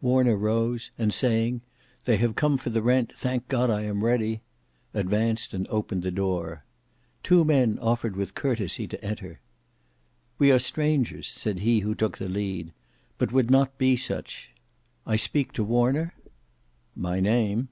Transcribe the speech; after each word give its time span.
Warner 0.00 0.38
rose, 0.38 0.90
and 0.98 1.12
saying, 1.12 1.60
"they 2.06 2.16
have 2.16 2.36
come 2.36 2.56
for 2.56 2.70
the 2.70 2.80
rent. 2.80 3.12
Thank 3.18 3.48
God, 3.48 3.68
I 3.68 3.82
am 3.82 4.02
ready," 4.02 4.40
advanced 4.94 5.52
and 5.52 5.68
opened 5.68 6.02
the 6.04 6.10
door. 6.10 6.64
Two 7.22 7.44
men 7.44 7.78
offered 7.78 8.16
with 8.16 8.34
courtesy 8.34 8.88
to 8.88 9.04
enter. 9.04 9.40
"We 10.38 10.50
are 10.50 10.58
strangers," 10.58 11.26
said 11.26 11.58
he 11.58 11.80
who 11.80 11.94
took 11.94 12.16
the 12.16 12.30
lead, 12.30 12.72
"but 13.18 13.30
would 13.30 13.50
not 13.50 13.76
be 13.76 13.94
such. 13.94 14.54
I 15.04 15.16
speak 15.16 15.52
to 15.52 15.62
Warner?" 15.62 16.14
"My 16.96 17.20
name." 17.20 17.68